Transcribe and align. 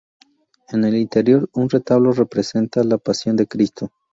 En 0.69 0.83
el 0.83 0.95
interior, 0.95 1.47
un 1.53 1.69
retablo 1.69 2.11
representa 2.11 2.83
la 2.83 2.97
pasión 2.97 3.35
de 3.37 3.45
Cristo. 3.45 3.91